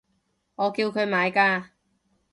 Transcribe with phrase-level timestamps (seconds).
[0.55, 1.65] 我叫佢買㗎